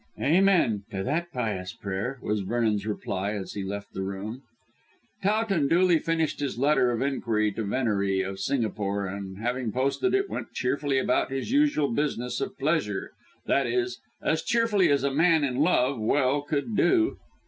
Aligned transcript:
"Amen! 0.19 0.81
to 0.89 1.03
that 1.03 1.31
pious 1.31 1.73
prayer," 1.73 2.17
was 2.23 2.39
Vernon's 2.41 2.87
reply 2.87 3.33
as 3.33 3.53
he 3.53 3.63
left 3.63 3.93
the 3.93 4.01
room. 4.01 4.41
Towton 5.21 5.67
duly 5.67 5.99
finished 5.99 6.39
his 6.39 6.57
letter 6.57 6.89
of 6.89 7.03
inquiry 7.03 7.51
to 7.51 7.63
Venery, 7.63 8.21
of 8.23 8.39
Singapore, 8.39 9.05
and 9.05 9.37
having 9.37 9.71
posted 9.71 10.15
it 10.15 10.27
went 10.27 10.53
cheerfully 10.53 10.97
about 10.97 11.29
his 11.29 11.51
usual 11.51 11.91
business 11.91 12.41
of 12.41 12.57
pleasure 12.57 13.11
that 13.45 13.67
is, 13.67 13.99
as 14.23 14.41
cheerfully 14.41 14.89
as 14.91 15.03
a 15.03 15.13
man 15.13 15.43
in 15.43 15.57
love 15.57 15.99
well 16.01 16.41
could 16.41 16.75
do. 16.75 17.17